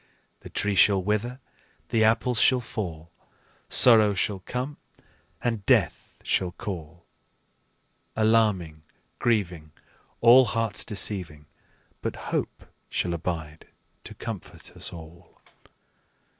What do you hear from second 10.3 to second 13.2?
hearts deceiving, But hope shall